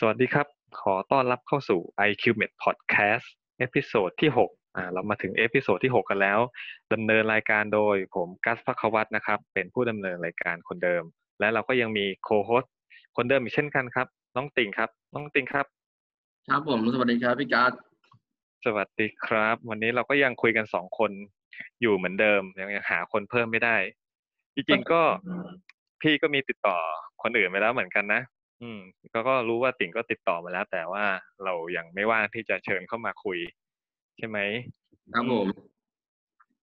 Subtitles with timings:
[0.00, 0.46] สวัสดีครับ
[0.80, 3.26] ขอต้อนรับเข้าสู่ IQMet Podcast
[3.58, 6.38] episode ที่ 6 อ่า เรามาถึง episode ที่ 6 กันแล้ว
[6.92, 11.02] ดำเนินรายการโดยผมกัสพักวัตนะครับ เป็นผู้ดำเนินรายการคนเดิม
[11.40, 12.64] และเราก็ยังมี co-host
[13.16, 14.06] คนเดิมอีกเช่นกันครับ
[14.36, 15.66] น้องติงครับ น้องติงครับ
[16.48, 17.72] ครับผม สวัสดีครับพี่การ์ด
[18.64, 21.10] สวัสดีครับ วันนี้เราก็ยังคุยกันสองคน
[21.80, 23.76] อยู่เหมือนเดิมยังยังหาคนเพิ่มไม่ได้
[24.54, 25.02] จริงๆก็
[26.02, 26.76] พี่ก็มีติดต่อ
[27.22, 28.22] คนอื่นไปแล้วเหมือนกันนะ
[28.62, 28.80] อืม
[29.12, 31.04] ก็ก็รู้ว่าติ่งก็ติดต่อมาแล้ว แต่ว่า
[31.44, 33.38] เรายังไม่ว่างที่จะเชิญเข้ามาคุย
[34.18, 34.38] ใช่ไหม
[35.14, 35.46] ครับผม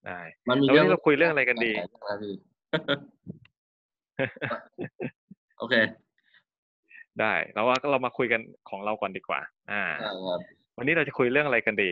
[0.05, 2.33] ได้มันมีแล้ววันนี้เราคุยเรื่องอะไรกันดี ครับพี่
[5.59, 5.75] โอเค
[7.19, 10.39] ได้แล้วว่าก็เรามาคุยกันของเราก่อนดีกว่า อ่า ได้ครับ
[10.77, 11.91] วันนี้เราจะคุยเรื่องอะไรกันดี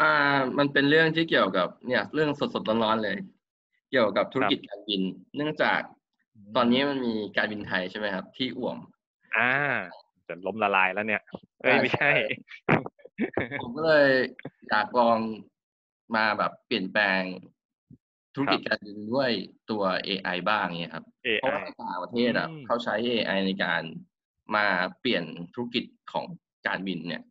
[0.00, 0.12] อ่า
[0.58, 3.16] มันเป็นเรื่องที่เกี่ยวกับเนี่ย เรื่องสดๆร้อนๆเลย
[3.90, 5.02] เกี่ยวกับธุรกิจการบิน
[5.36, 5.80] เนื่องจาก
[6.56, 8.78] ตอนนี้มันมีการบินไทยใช่ไหมครับ ที่อ่วม
[9.36, 9.52] อ่า
[10.28, 11.22] จะล้มละลายแล้วเนี่ย
[11.62, 12.10] เอ้ยใช่ไม่ใช่
[13.60, 14.10] ผมก็เลย
[14.68, 15.18] อยากลอง
[16.16, 17.22] มาแบบเปลี่ยนแปลง
[18.34, 19.30] ธุรกิจการบินด้วย
[19.70, 21.04] ตัว AI บ้างเนี่ยครับ
[21.40, 23.82] เพราะว่า AI ในต่างประเทศอะอืมเขาใช้ AI ในการ
[24.56, 24.66] มา
[25.00, 26.26] เปลี่ยนธุรกิจของ
[26.66, 27.22] การบินเนี่ย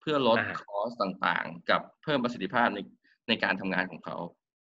[0.00, 2.78] เพื่อลดอ่าคอสต่างๆ กับเพิ่มประสิทธิภาพใน
[3.28, 4.16] ในการทำงานของเขา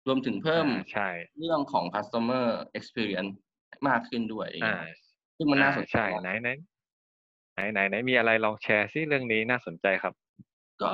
[0.07, 2.47] รวมถึงเพิ่มอ่าใช่เรื่องของ customer
[2.79, 3.35] experience
[3.89, 4.73] มากขึ้นด้วยอ่า
[5.37, 6.49] ซึ่งมันน่าสนอ่ใจใช่มากไหนไหน
[7.55, 10.15] ไหนไหนไหนมีอะไรลองแชร์ซิเรื่องนี้น่าสนใจครับ
[10.83, 10.87] ก็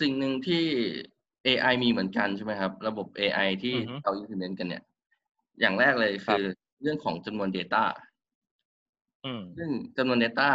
[0.00, 0.64] สิ่งหนึ่งที่
[1.44, 4.82] AI มีเหมือนกันใช่ไหมครับ ระบบ AI ที่อือฮึเรา implement กันเนี่ย
[5.60, 6.42] อย่างแรกเลยคือ
[6.82, 7.84] เรื่องของจำนวน Data
[9.24, 10.50] อืมซึ่งจำนวน Data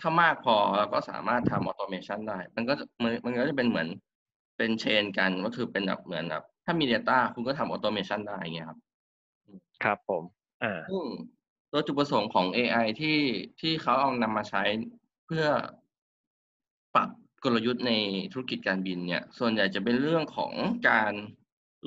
[0.00, 3.88] ถ้ามากพอเราก็สามารถทำ automation ได้ มันก็จะมันมันก็จะเป็นเหมือน
[4.58, 8.78] เป็นเชนกันก็คือเป็นแบบเหมือนแบบถ้ามี Data คุณก็ทำ automation ได้อย่างเงี้ยครับ
[9.82, 10.24] ครับผม
[10.62, 11.02] อ่า ซึ่ง
[11.70, 13.18] โดยจุดประสงค์ของ AI ที่
[13.60, 14.62] ที่เขาเอานำมาใช้
[15.26, 15.46] เพื่อ
[16.94, 17.08] ปรับ
[17.44, 17.92] กลยุทธ์ใน
[18.32, 20.52] ธุรกิจการบินเนี่ย ส่วนใหญ่จะเป็นเรื่องของ
[20.88, 21.12] การ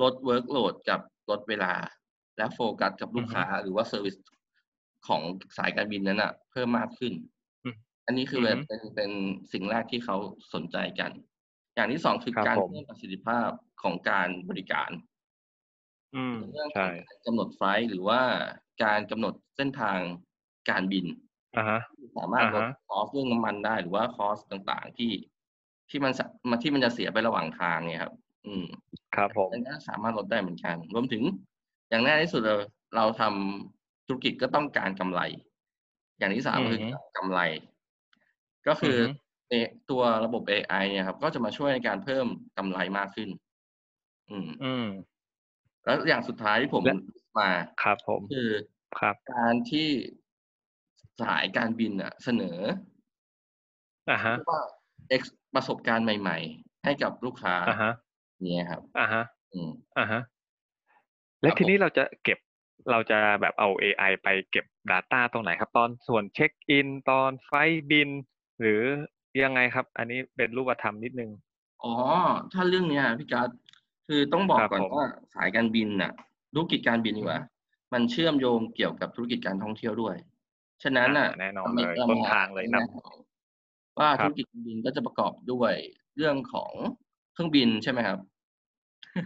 [0.02, 1.74] ลด workload กับลดเวลา
[2.38, 4.16] และโฟกัสกับลูกค้า หรือว่าเซอร์วิส
[5.08, 5.22] ของ
[5.58, 7.14] สายการบินนั้นอะเพิ่มมากขึ้น
[7.64, 7.76] อืม
[8.06, 9.12] อันนี้คือแบบอือฮึ เป็นเป็น
[9.54, 10.18] สิ่งแรกที่เขา
[10.54, 11.12] สนใจกัน
[11.76, 13.50] อย่างที่สองคือครับการผม เพิ่มประสิทธิภาพ
[13.84, 14.90] ของการบริการ
[16.14, 18.22] อืมในเรื่องขอใช่งการกำหนดไฟล์หรือว่า
[18.84, 20.00] การกำหนดเส้นทาง
[20.70, 21.06] การบิน
[21.56, 21.80] อ่าฮะ
[22.18, 25.12] สามารถลดอ่าฮะ คอสเรื่องน้ำมันได้หรือว่าคอสต่างๆที่
[25.90, 28.14] ที่มันสะมาที่มันจะเสียไประหว่างทางเนี่ยครับ
[28.48, 28.66] อืม
[29.16, 31.24] ครับผม อันนี้สามารถลดได้เหมือนกัน รวมถึง
[31.90, 32.56] อย่างแรกที่สุดเรา
[32.96, 35.22] เราทำธุรกิจก็ต้องการกำไร
[36.20, 37.40] อย่างที่สามก็คืออฮึกำไร
[38.68, 39.06] ก็คือออฮึ
[39.50, 39.54] เอ
[39.90, 42.26] ตัวระบบ AI เนี่ยครับ ก็จะมาช่วยในการเพิ่ม
[42.58, 43.30] กำไรมากขึ้น
[44.32, 44.86] อืม อืม
[45.86, 46.96] แล้วอย่างสุดท้ายที่ผมและ
[47.40, 47.52] มา
[47.84, 48.50] ครับ ผมคือ
[49.00, 49.90] ครับ การที่
[51.22, 52.58] สายการบินอะ เสนอ
[54.10, 54.64] อ่าฮะเรียกว่า
[55.20, 55.24] X
[55.56, 57.94] ประสบการณ์ใหม่ ๆ ให้กับลูกค้าอ่าฮะ
[58.42, 60.22] เนี่ยครับอ่าฮะอืมอ่าฮะ
[61.42, 62.40] และครับทีผมนี้เราจะเก็บ
[62.92, 68.10] เราจะแบบเอา AI ไปเก็บ Data ตรงไหนครับ ตอนส่วนเช็คอิน ตอนไฟล์บิน
[68.60, 68.82] หรือ
[69.44, 71.30] ยังไงครับ อันนี้เป็นรูปธรรมนิดนึง
[71.84, 71.94] อ๋อ
[72.54, 73.50] ถ้าเรื่องเนี้ยพี่การ์ด
[74.08, 76.12] คือต้องบอกครับก่อนผมว่าสายการบินน่ะ
[76.54, 77.42] ธุรกิจการบินดีกว่า
[77.94, 80.16] มันเชื่อมโยงเกี่ยวกับธุรกิจการท่องเที่ยวด้วย
[80.84, 82.78] ฉะนั้นน่ะอ่าแน่นอนราไม่เลยรต้นมทางเลยน
[84.00, 85.74] ว่าครับธุรกิจการบินก็จะประกอบด้วย
[86.18, 86.72] เรื่องของ
[87.34, 88.20] เครื่องบินใช่ไหมครับ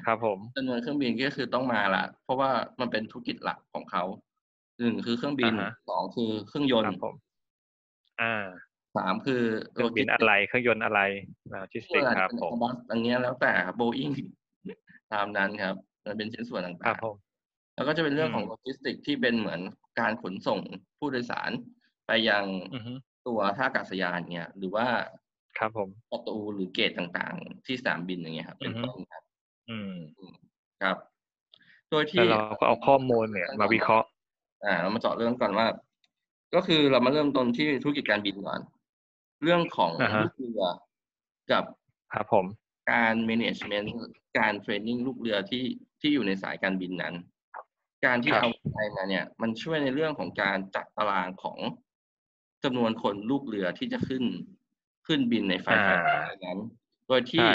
[0.06, 2.50] ครับผมจำนวนเครื่องบินก็คือต้องมาละเพราะว่า
[2.80, 4.04] มันเป็นธุรกิจหลักของเขา
[4.80, 7.16] หนึ่งคือเครื่องบินอ่าฮะสองคือเครื่องยนครัต์บผม
[8.22, 8.46] อ่า
[8.98, 9.42] สามคือ
[9.72, 11.00] เครื่องบินอะไรเครื่องยนต์อะไร
[11.52, 14.10] โลจิสติกครับเป็นผมบัสอันเนี้ยแล้วแต่โบอิง
[15.14, 19.62] ตามนั้นครับ มันเป็นชิ้นส่วนครัต่าบงผมๆแล้วก็จะเป็นเรื่องของอืมโลจิสติกที่เป็นเหมือน
[20.00, 20.60] การขนส่ง
[20.98, 21.52] ผู้โดยสาร
[22.08, 22.94] ไปยังอือฮึ
[23.28, 24.88] ตัวท่าอากาศยานเนี่ยหรือว่า
[25.58, 29.24] ครับผมประตูหรือเกตต่างๆ ที่สนามบินอย่างเงี้ยครับ เป็นอือฮึต้นครับ
[29.70, 29.94] อืม
[30.82, 30.98] ครับ
[31.92, 34.08] โดยแล้ที่วเราก็เอาข้อมูลเนี่ย มาวิเคราะห์
[34.66, 35.68] อ่า เรามาเจาะเรื่องก่อนว่า
[36.56, 38.60] ก็คือเรามาเริ่มต้นที่ธุรกิจการบินก่อน
[39.44, 40.64] เรื่องของอ่าฮะลูกเรือ
[41.52, 41.64] กับ
[42.14, 42.46] ครับผม
[42.92, 43.88] การ management
[44.40, 45.66] การเทรนนิ่งลูกเรือที่
[46.02, 47.16] ที่อยู่ในสายการบินนั้น
[48.06, 51.58] การที่ครับเอาไปมาเนี่ยมันช่วยในเรื่องของการจัดตารางของ
[52.64, 54.24] จำนวนคนลูกเรือที่จะขึ้น
[55.08, 56.60] ขึ้นบินใน flight flight นั้น
[57.08, 57.54] โดยที่ใช่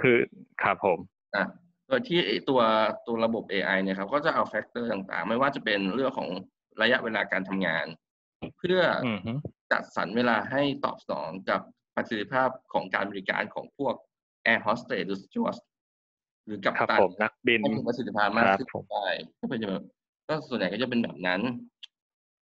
[0.00, 0.16] คือ
[0.62, 0.98] ครับผม
[1.34, 1.44] อะ
[1.88, 2.60] โดยที่ไอ้ตัว
[3.06, 6.28] ตัวระบบ AI เนี่ยครับ ก็จะเอา factor ต่างๆ ไม่ว่าจะเป็นเรื่องของ
[6.82, 7.86] ระยะเวลาการทำงาน
[8.58, 9.32] เพื่อออือฮึ
[9.72, 11.60] จัดสรรเวลาให้ตอบสนองกับ
[11.94, 13.94] ประสิทธิภาพของการบริการของพวก
[14.46, 15.58] Air Hostess หรือ Steward
[16.46, 19.06] หรือกัปตันครับผมนักบินให้มีประสิทธิภาพมากขึ้นครับผมได้
[19.40, 19.82] ก็เป็นแบบ
[20.28, 21.40] ก็ส่วนใหญ่ก็จะเป็นแบบนั้น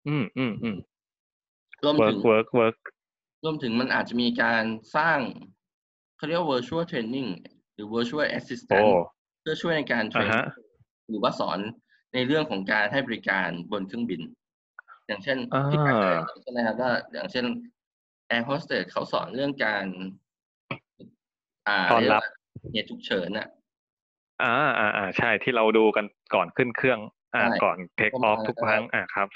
[0.08, 0.76] อืมอืมอืม
[1.82, 2.76] work work work
[3.44, 4.64] รวมถึงมันอาจจะมีการ
[4.96, 5.18] สร้าง
[6.16, 7.30] เขาเรียกว่า virtual training
[7.74, 8.88] หรือ virtual assistant โอ้
[9.40, 10.44] เพื่อช่วยในการ train อ่าฮะ
[11.08, 11.58] หรือว่าสอน
[12.14, 14.22] ในเรื่องของการให้บริการบนเครื่องบิน
[15.06, 15.94] อย่างเช่นอ่าที่การ
[16.42, 17.46] ใช่ไหมครับว่าอย่างเช่น
[18.30, 20.25] air hostess เขาสอนเรื่องการอ่า
[21.92, 22.34] ตอนรับเรียก
[22.64, 23.48] ว่าเหตุฉุกเฉินน่ะ
[24.42, 27.00] อ่าอ่าอ่าใช่ที่เราดูกันก่อนขึ้นเครื่อง
[27.34, 29.28] อ่าใช่ก่อนเทคประอมาอณฟทุกนั้นครั้งอ่าครับ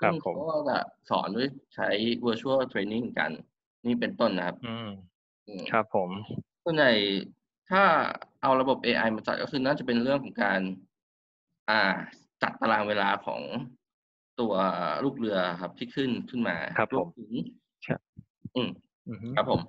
[0.00, 0.78] ครับซึ่งผมเขาก็จะ
[1.10, 1.88] สอนด้วยใช้
[2.26, 3.30] virtual training กัน
[3.86, 4.88] นี่เป็นต้นนะครับอืม
[5.48, 6.10] อืมครับผม
[6.64, 6.92] ส่วนใหญ่
[7.70, 7.82] ถ้า
[8.42, 10.60] เอาระบบ AI มาจัดก็คือน่าจะเป็นเรื่องของการ
[11.70, 11.80] อ่า
[12.42, 13.40] จัดตารางเวลาของ
[14.40, 14.54] ตัว
[15.04, 17.32] ลูกเรือครับที่ขึ้นขึ้นมาครับผมวถึง
[17.84, 17.94] ใช่
[18.56, 18.70] อืม
[19.08, 19.60] อือฮึครับผม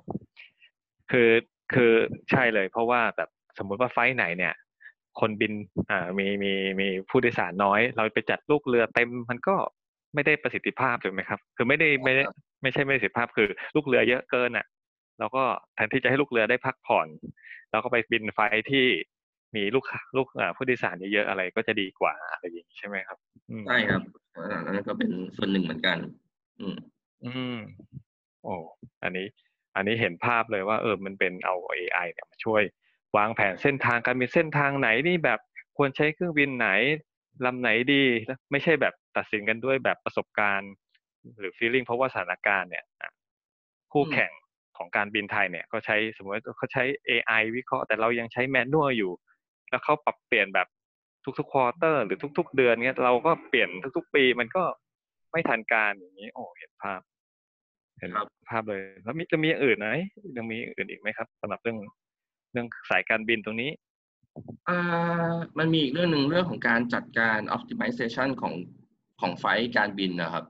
[1.11, 1.29] คือ
[1.73, 1.93] คือ
[2.31, 4.53] ใช่เลย เพราะว่าแบบสมมุติว่าไฟล์ไหนเนี่ย
[5.19, 5.53] คนบิน
[5.89, 9.55] อ่ามีมีมีผู้โดยสารน้อย เราไปจัดลูกเรือเต็มมันก็
[10.13, 12.23] ไม่ได้ประสิทธิภาพถูกไหมครับ คือไม่ได้ไม่ได้
[12.61, 14.65] ไม่ใช่ไม่ได้ประสิทธิภาพคือลูกเรือเยอะเกินอะ
[15.19, 15.43] เราก็
[15.75, 17.07] แทนที่จะให้ลูกเรือได้พักผ่อน
[17.71, 18.85] เราก็ไปบินไฟล์ที่
[19.55, 23.17] มีลูกค้าลูกอ่าผู้โดยสารเยอะๆอะไรก็จะดีกว่าอะไรอย่างนี้ใช่ไหมครับ
[23.49, 24.01] อืมใช่ครับ
[24.35, 25.97] อันนั้นก็เป็นส่วนหนึ่งเหมือนกัน
[26.59, 26.75] อืม
[27.25, 27.57] อืม
[28.43, 28.55] โอ้
[29.03, 29.27] อันนี้
[29.75, 32.63] อันนี้เห็นภาพเลยว่าเออมันเป็นเอา AI เนี่ยมาช่วย
[33.17, 35.39] วางแผนเส้นทางการมีเส้นทางไหนนี่แบบ
[35.77, 36.69] ควรใช้เครื่องบินไหน
[37.45, 40.71] ลำไหนดีแล้วไม่ใช่แบบตัดสินกันด้วยแบบประสบการณ์
[41.39, 42.85] หรือ feeling เพราะว่าสถานการณ์เนี่ย
[43.93, 44.31] คู่แข่ง
[44.77, 49.11] ของการบินไทยเนี่ยก็ใช้สมมติเขาใช้ AI วิเคราะห์แต่เรายังใช้แมนนวลอยู่
[49.69, 50.67] แล้วเขาปรับเปลี่ยนแบบ
[51.39, 54.63] ทุกๆควอเตอร์ หรือทุก ๆ เดือนเนี้ยเราก็เปลี่ยนทุก ๆ ปีมันก็
[55.31, 57.01] ไม่ทันการอย่างนี้ โอ้เห็นภาพ
[57.99, 59.89] เห็นครับภาพเลย แล้วมีจะมีอย่างอื่นไหม
[60.37, 61.77] ยังมีอย่างอื่นอีกไหมครับสำหรับเรื่อง
[62.51, 63.71] เรื่องสายการบินตรงนี้
[64.69, 68.53] อ่ามันมีอีกเรื่องหนึ่งเรื่องของการจัดการ optimization ของ
[69.21, 70.45] ของไฟล์การบินนะครับ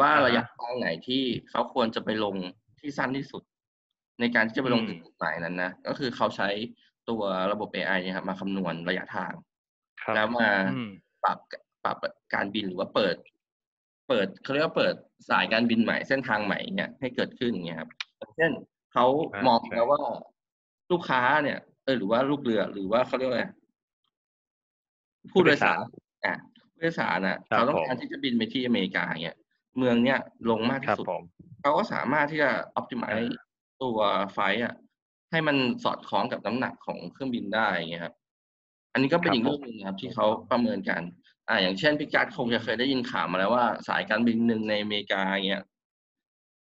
[0.00, 2.36] ว่าอ่าฮะระยะทางไหนที่เขาควรจะไปลง
[2.80, 3.42] ที่สั้นที่สุด
[4.20, 6.48] ในการที่จะไปลงอืมถึงจุดหมายนั้นนะก็คือเขาใช้
[7.08, 7.22] ตัว
[7.52, 9.32] ระบบ AI เนี่ยครับมาคำนวณระยะทาง
[10.02, 10.90] ครับแล้วมาอืม
[11.24, 11.38] ปรับ
[11.84, 11.96] ปรับ
[12.34, 13.16] การบินหรือว่าเปิด
[14.12, 14.94] เปิดเขาเรียกว่าเปิด
[15.30, 18.52] สายการบินใหม่เส้นทางใหม่เนี่ยให้เกิดขึ้นอย่างเงี้ยครับอย่างเช่น
[18.92, 20.00] เขาอ่ามองใช่แล้วว่า
[20.90, 23.44] ลูกค้าเนี่ยเออหรือว่าลูกเรือหรือว่าเขาเรียกว่าอะไร
[25.30, 25.78] ผู้โดยสาร
[26.26, 26.36] อะ
[26.72, 29.36] ผู้โดยสารน่ะครับเขาต้องผมการที่จะบินไปที่อเมริกาเนี่ย
[29.78, 30.18] เมืองเนี่ย
[30.50, 31.22] ลงมากครัที่บสุดผม
[31.60, 32.50] เขาก็สามารถที่จะ
[32.80, 33.98] optimize อ่าตัว
[34.32, 34.74] ไฟล์อะ
[35.30, 38.14] ให้มันสอดคล้องกับน้ำหนักของเครื่องบินได้อย่างเงี้ยครับ
[38.92, 41.02] อันนี้ก็เป็นครับอีกเรื่องหนึ่งนะครับ ที่เขาประเมินกัน
[41.48, 45.62] อ่าอย่างเช่นพี่การดคงจะเคยได้ยินข่าวมาแล้วว่า สายการบินหนึ่งในอเมริกาเงี้ย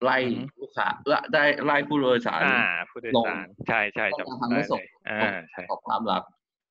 [0.03, 2.55] ไล่อือฮึลูกค้าละได้ไล่ผู้โดยสารอ่า
[2.89, 5.21] ผู้โดยลงสารใช่ใช่ต้องจำการทำได้ให้เลส่งยอ่า
[5.51, 6.23] ใช่ของความลับ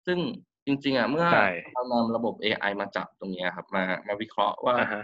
[0.06, 0.18] ซึ่ง
[0.66, 5.02] จริง ๆ อะ เมื่อใช่เรานำระบบ AI มาจับตรงเนี้ยครับ มามาวิเคราะห์ว่าอ่าฮะ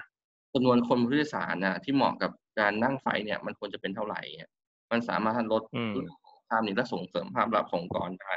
[0.55, 4.51] จำนวนคนผู้โดยสารน่ะที่เหมาะกับการนั่งไฟเนี่ย มันควรจะเป็นเท่าไหร่เนี่ย
[4.91, 8.35] มันสามารถลดอืมเรื่องของภาพนี้และส่งเสริมภาพลักษณ์ขององค์กรได้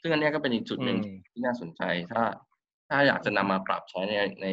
[0.00, 2.22] ซึ่งอันเนี้ยก็เป็นอีกจุดหนึ่งอืมที่น่าสนใจถ้า
[2.92, 4.46] ถ้าอยากจะนำมาปรับใช้ในใน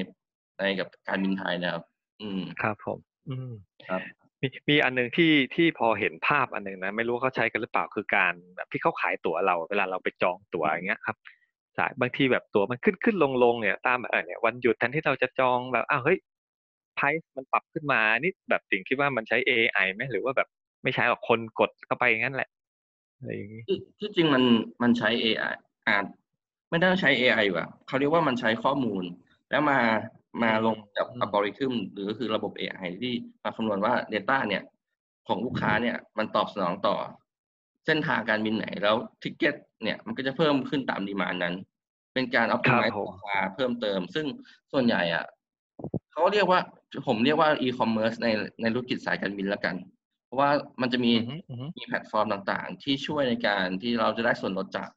[0.60, 1.84] ในกับการบินไทยนะครับ
[2.22, 3.00] อืมครับผม
[3.30, 3.52] อืม
[3.90, 4.02] ครับ
[4.42, 11.18] มีมีอันหนึ่งที่ที่พอเห็นภาพอันหนึ่งนะ ไม่รู้ว่าเขาใช้กันหรือเปล่าคือการแบบที่เขาขายตั๋วเรา เวลาเราไปจองตั๋วอย่างเงี้ยครับ
[11.78, 16.18] สายบางทีแบบตั๋วมันขึ้นขึ้นลงลงเนี่ยตามแบบเออเนี่ยวันหยุดแทนที่เราจะจองแบบอ้าวเฮ้ย
[16.96, 20.48] ไพรซ์มันปรับขึ้นมานี่แบบสิ่งคิดว่ามันใช้ AI ไหมหรือว่าแบบ
[20.84, 22.50] ไม่ใช้หรอกคนกดเข้าไปอย่างนั้นแหละ
[23.18, 24.44] อะไรอย่างงี้ที่ที่จริงมัน
[24.82, 25.54] มันใช้ AI
[25.88, 25.98] อ่า
[26.70, 29.04] ไม่ได้ใช้ AI อยู่อะเขาเรียกว่ามันใช้ข้อมูล
[29.50, 29.80] แล้วมา
[30.44, 34.64] มาลงกับอืมอัลกอริทึมหรือก็คือระบบ AI ที่มาคำนวณว่า Data เนี่ย
[35.28, 36.96] ของลูกค้าเนี่ยมันตอบสนองต่อ
[37.86, 41.56] เส้นทางการบินไหนแล้ว ticket เนี่ยมันก็จะเพิ่มขึ้นตาม demand นั้น
[42.14, 44.26] เป็นการครับ optimize ผมราคาเพิ่มเติม ซึ่ง
[44.72, 45.26] ส่วนใหญ่อะ
[46.12, 46.60] เขาเรียกว่า
[47.08, 48.28] ผมเรียกว่า e-commerce ใน
[48.62, 49.76] ในธุรกิจสายการบินแล้วกัน
[50.26, 50.50] เพราะว่า
[50.82, 54.90] มันจะมีอือฮึอือฮึมีแพลตฟอร์มต่างๆ ที่ช่วยในการที่เราจะได้ส่วนลดจาก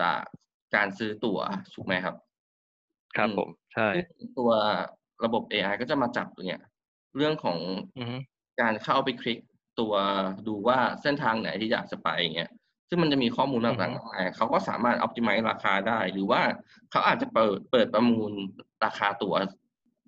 [0.00, 0.22] จาก
[0.74, 1.38] การซื้อตั๋ว
[1.74, 2.14] ถูกไหมครับ
[3.16, 3.88] ครับอืมผม ใช่
[4.18, 4.50] ซึ่งตัว
[5.24, 6.60] ระบบ AI ก็จะมาจับตัวเนี้ย
[7.16, 7.58] เรื่องของ
[7.98, 8.16] อือฮึ
[8.60, 9.38] การเข้าไปคลิก
[9.80, 9.92] ตัว
[10.48, 12.50] ดูว่าเส้นทางไหนที่อยากจะไปอย่างเงี้ย
[12.88, 16.42] ซึ่งมันจะมีข้อมูลต่างๆมากมายเขาก็สามารถ optimize ราคาได้ หรือว่า
[16.90, 18.32] เขาอาจจะเปิดเปิดประมูล
[18.84, 19.34] ราคาตั๋ว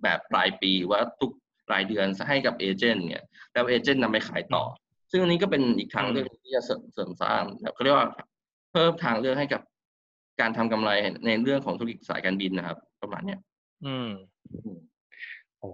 [0.02, 1.32] แบบรายปีว่าทุก
[1.72, 4.64] รายเดือนให้กับเอเจนต์เนี่ยแล้วเอเจนต์นำไปขายต่อ
[5.10, 8.08] ซึ่งอันนี้ก็เป็นอีกทางเลือกที่จะเสริมเสริมสร้างแบบเขาเรียกว่า
[8.72, 9.62] เพิ่มทางเลือกให้กับ
[10.40, 10.90] การทำกำไร
[11.26, 13.40] ในเรื่องของธุรกิจสายการบินนะครับ ประมาณเนี้ย
[13.86, 14.10] อืม
[14.64, 14.78] อืม
[15.58, 15.68] โอ้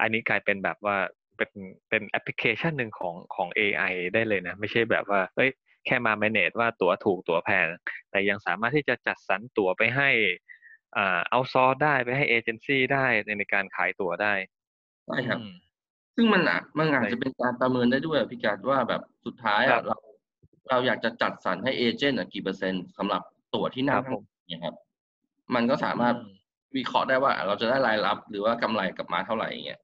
[0.00, 0.96] อันนี้กลายเป็นแบบว่า
[1.36, 1.50] เป็น
[1.88, 5.50] เป็นแอปพลิเคชันหนึ่งของของ AI ได้เลยนะ ไม่ใช่แบบว่าเอ้ย
[5.86, 7.66] แค่มา manage ว่าตั๋วถูกตั๋วแพง
[8.10, 10.10] แต่ยังสามารถที่จะจัดสรรตั๋วไปให้
[10.96, 14.34] อ่าเอาซอร์ได้ไปให้เอเจนซี่ได้ในในการขายตั๋วได้
[15.06, 15.56] ใช่ครับอืม
[16.16, 19.98] ซึ่งมันอะมันอาจในจะเป็นการประเมินได้ด้วยอะพี่การว่าแบบสุดท้ายครัอะบเรา
[20.68, 23.22] เราอยากจะจัดสรรให้เอเจนต์อะกี่เปอร์เซ็นต์สำหรับ
[23.56, 24.74] ตั๋วที่คนั่รังบทั้ผงมเนี่ยครับ
[25.54, 26.36] มันก็สามารถอืม
[26.76, 29.80] วิเคราะห์ได้ว่า เราจะได้รายรับ หรือว่ากำไรกลับมาเท่าไหร่อย่างเงี้ย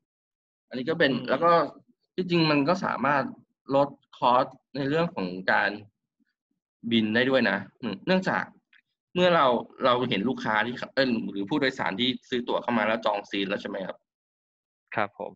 [0.69, 1.53] อันนี้ก็เป็นอืมแล้วก็
[2.15, 3.25] ที่จริงมันก็สามารถ
[3.75, 3.89] ลด
[4.19, 4.45] คอส
[4.77, 5.71] ในเรื่องของการ
[6.91, 8.45] บินได้ด้วยนะอืมเนื่องจาก
[9.15, 9.47] เมื่อเรา
[9.85, 13.97] เราเห็นลูกค้าที่เออหรือผู้โดยสารที่ซื้อตั๋วเข้ามาแล้วจองซีทแล้วใช่ไหมครับ
[14.95, 15.33] ครับผม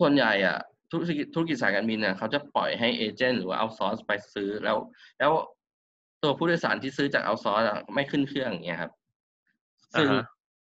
[0.00, 0.58] ส่วนใหญ่อะ
[0.90, 4.76] ธุรกิจธุรกิจสายการบินเนี่ยเขาจะปล่อยให้เอเจนต์หรือว่าเอาซอร์สไปซื้อแล้ว
[5.18, 5.32] แล้ว
[6.22, 8.92] ตัวผู้โดยสารที่ซื้อจากเอาซอร์สไม่ขึ้นเครื่องอย่างเงี้ยครับ
[9.98, 10.24] ซึ่งอ่าฮะ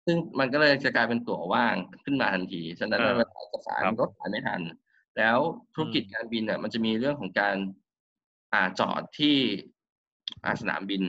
[0.06, 4.60] ซึ่งมันก็เลยจะกลายเป็นตั๋วว่างขึ้นมาทันที ฉะนั้นอ่าเวลาเอกสารครับมันก็ขายไม่ทัน
[5.16, 5.38] แล้ว
[5.74, 7.56] ธุรกิจอืมการบินเนี่ยมันจะมีเรื่องของการ
[8.52, 9.36] อ่าจอดที่
[10.44, 11.02] อ่าสนามบิน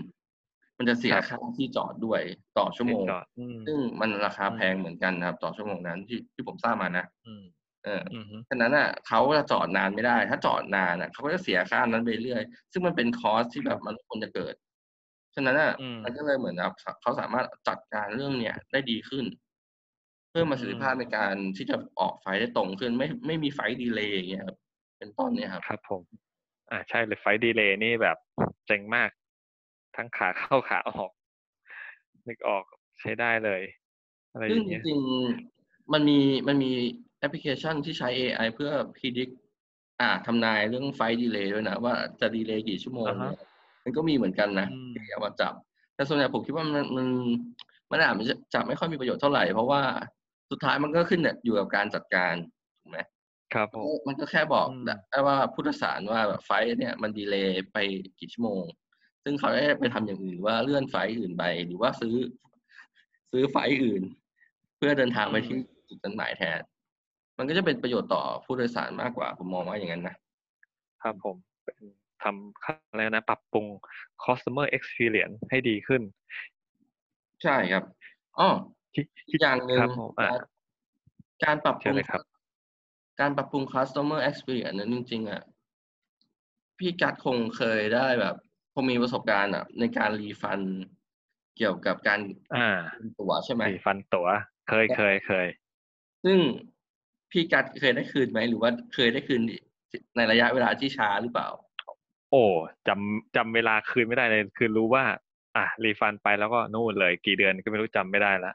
[0.78, 2.22] มันจะเสียครับค่าที่จอดด้วย
[2.58, 7.44] ต่อชั่วโมงจอดอืมซึ่งมันราคาอืมแพงเหมือนกันนะครับ ต่อชั่วโมงนั้นที่ที่ผมทราบมานะอืม
[7.86, 14.56] เอออืมฮึฉะนั้นอะเขาจะจอดนานไม่ได้ ถ้าจอดนานอะเขาก็จะเสียค่านั้นไปเรื่อย ซึ่งมันเป็น cost ที่แบบมันไม่ควรจะเกิด
[15.36, 19.26] ฉะนั้นอะอืมมันก็เลยเหมือนแบบเขาสามารถจัดการเรื่องเนี้ยได้ดีขึ้น
[20.32, 24.58] เพิ่มประสิทธิภาพอืมในการที่จะออก flight ได้ตรงขึ้น ไม่ไม่มี flight delay อย่างเงี้ยครับ
[24.98, 26.04] เป็นต้นเนี่ยครับครับผม
[26.72, 28.18] อ่าใช่เลย flight delay นี่แบบ
[28.68, 29.10] เจ๋งมาก
[29.96, 31.12] ทั้งขาเข้าขาออก
[32.28, 32.64] นึกออก
[33.00, 33.62] ใช้ได้เลย
[34.32, 36.72] อะไรอซึ่งย่างเงี้ยซึ่งจริงๆมันมีมันมี
[37.22, 39.30] แอปพลิเคชันที่ใช้ AI เพื่อพิจิต
[40.02, 43.38] อ่าทำนายเรื่องไฟดีเลย์ด้วยนะ ว่าจะดีเลย์กี่ชั่วโมง อ่าฮะเนี่ย
[43.84, 45.54] มันก็มีเหมือนกันนะอืม ที่เอามาจับ
[45.96, 47.08] แต่ส่วนใหญ่ผมคิดว่ามันมัน
[47.92, 49.82] มันอาจจะจะไม่ค่อยมีประโยชน์เท่าไหร่ เพราะว่า
[50.52, 52.34] สุดท้ายมันก็ขึ้นอยู่กับการจัดการ
[52.82, 53.00] ถูกไหม
[53.54, 57.78] ครับผม มันก็แค่บอกอืม ได้ว่าผู้โดยสารว่าแบบไฟล์เนี่ยมันดีเลย์ไป
[58.20, 58.64] กี่ชั่วโมง
[59.24, 62.16] ซึ่งเขาได้ไปทำอย่างอื่นว่าเลื่อนไฟล์อื่นไป หรือว่าซื้อ
[63.32, 64.04] ซื้อไฟล์อื่น
[64.78, 65.58] เพื่อเดินทางไปที่
[65.90, 66.60] จุดนัดหมายแทน
[67.38, 70.16] มันก็จะเป็นประโยชน์ต่อผู้โดยสารมากกว่า ผมมองว่าอย่างนั้นนะ
[71.04, 71.78] ครับผมเป็น
[72.24, 73.66] ทำอะไรนะ ปรับปรุง
[74.26, 76.02] customer experience ให้ดีขึ้น
[77.44, 77.84] ใช่ครับ
[78.40, 78.50] อ๋อ
[78.94, 80.30] ที่อีกอย่างหนึ่งครับผมอะ
[81.44, 82.22] การการปรับปเชิรุญงเลยครับ
[83.20, 85.42] การปรับปรุง customer experience นั้นจริงๆอะ
[86.80, 88.36] พี่กัดคงเคยได้แบบ
[88.74, 90.60] คงมีประสบการณ์อะ ในการรีฟัน
[91.58, 92.20] เกี่ยวกับการ
[92.56, 94.28] อ่าคืนตั๋วใช่ไหม refund ตั๋ว
[94.70, 95.48] เคยเคยเคย
[96.26, 96.40] ซึ่ง
[97.32, 99.42] พี่กัสเคยได้คืนไหมหรือว่าเคยได้คืน
[100.16, 101.50] ในระยะเวลาที่ช้าหรือเปล่า
[102.32, 102.44] โอ้
[102.88, 105.04] จำจำเวลาคืนไม่ได้เลยคือรู้ว่า
[105.58, 108.54] อะ refund ไปแล้วก็นู่นเลยกี่เดือนก็ไม่รู้จำไม่ได้ละ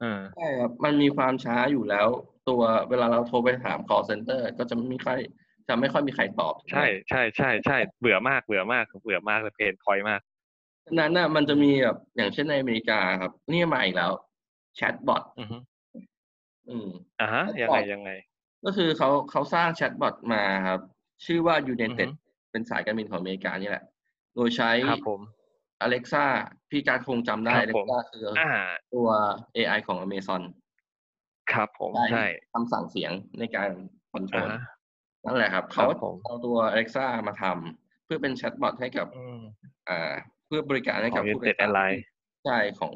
[0.00, 2.06] เออใช่ครับมันมีความช้าอยู่แล้ว
[2.48, 5.18] ตัวเวลาเราโทรไปถาม call center ก็จะไม่ค่อย
[5.68, 10.20] จะไม่ค่อยมีใครตอบถูกไหมใช่ใช่ใช่ใช่เบื่อมากเบื่อมากเบื่อมากเลย pain pointมาก
[10.86, 14.12] ฉะนั้นน่ะมันจะมีแบบอย่างเช่นในอเมริกาครับ นี่มาอีกแล้ว
[14.76, 15.22] แชทบอท
[16.68, 16.88] อือฮึอืม
[17.20, 18.10] อ่าฮะแล้วยังก็ไงยังไง
[18.64, 20.80] ก็คือเขาเขาสร้างแชทบอทมาครับ
[21.26, 23.84] ชื่อว่า United อือฮึเป็นสายการบินของอเมริกานี่แหละ
[24.34, 25.20] โดยใช้ ครับผม
[25.86, 26.24] Alexa
[26.70, 28.50] พี่การคงจำได้ครับผม Alexa คือออ่า
[28.94, 29.08] ตัว
[29.56, 30.42] AI ของ Amazon
[31.52, 33.70] ครับผมได้ใช่ คำสั่งเสียงในการ
[34.12, 34.60] คอนโทรอ่าล ฮะ
[35.24, 39.40] นั่นแหละครับเขาครับผม เอาตัว Alexa มาทำเพื่อเป็น chatbot ให้กับ อืม
[39.88, 40.12] อ่า
[40.46, 42.02] เพื่อบริการให้ขกัอบงผู้โด United ยสาร Airlines
[42.44, 42.94] ใช่ของ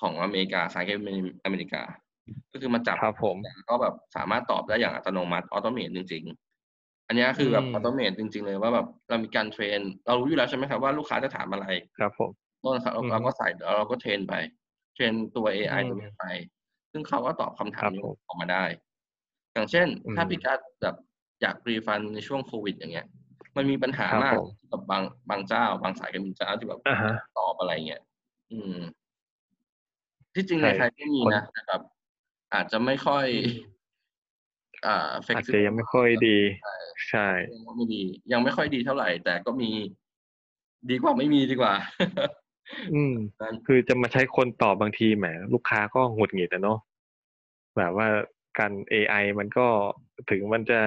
[0.00, 1.82] ของอเมริกาสายการบินอเมริกา
[2.52, 6.24] ก็คือมาจับครับผมแล้วก็แบบสามารถตอบได้อย่างอัตโนมัติ automate จริง
[6.66, 11.66] ๆ อันเนี้ยคือแบบอืม automate จริง ๆ เลยว่าแบบเรามีการ train เรารู้อยู่แล้วใช่ไหมครับว่าลูกค้าจะถามอะไร
[11.98, 12.30] ครับผม
[12.64, 14.34] ต้นครับอือฮึเราก็ใส่แล้วเราก็ train ไป
[14.94, 16.24] train ตัว AI อืมตัวนี้ไป
[16.92, 18.64] ซึ่งเขาก็ตอบคำถาครัมบนี้ผมออกมาได้
[19.52, 20.96] อย่างเช่นอืมถ้าพี่กัสแบบ
[21.42, 23.06] อยากรีฟันในช่วงโควิด อย่างเงี้ย
[23.56, 28.02] มันมีปัญหาครับมากผมกับบางบางเจ้า บางสายการบินเจ้าที่แบบอ่าฮะตอบอะไรเงี้ย
[28.50, 28.76] อืม
[30.34, 31.82] ที่จริงใช่ในไทยไม่มีคนนะแต่แบบ
[32.56, 33.40] อาจจะไม่ค่อยอื
[33.72, 33.76] ม
[34.86, 36.38] อ่าอาจ flexible จะยังไม่ค่อยดี
[37.10, 39.70] ใช่ยังไม่ดี ยังไม่ค่อยดีเท่าไหร่ แต่ก็มี
[40.90, 41.74] ดีกว่าไม่มีดีกว่า
[42.94, 46.78] อืมนั้นคือจะมาใช้คนตอบบางทีแหม ลูกค้าก็หงุดหงิดอะเนาะ
[47.78, 48.08] แบบว่า
[48.58, 49.66] การ AI มันก็
[50.30, 50.80] ถึงมันจะ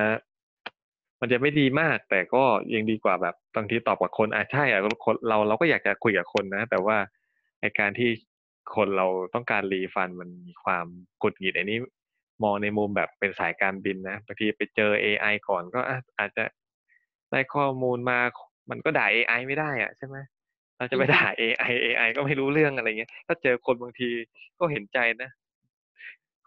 [1.22, 6.98] มันจะไม่ดีมาก แต่ก็ยังดีกว่าแบบบางทีตอบกับคนอะใช่อะคนเราเราก็อยากจะคุยกับคนนะ แต่ว่า
[7.62, 8.10] ในการที่
[8.76, 10.86] คนเราต้องการรีฟันมันมีความ
[11.24, 11.80] กดหงิดอันนี้
[12.44, 16.44] มองในมุมแบบเป็นสายการบินนะบางทีไปเจอ AI ก่อนก็อะอาจจะ
[17.32, 18.20] ได้ข้อมูลมา
[18.70, 20.18] มันก็ด่า AI ไม่ได้อะใช่ไหม
[20.78, 24.10] เราจะไปด่า AI AI ก็ไม่รู้เรื่องอะไรเงี้ย ถ้าเจอคนบางที
[24.60, 25.30] ก็เห็นใจนะ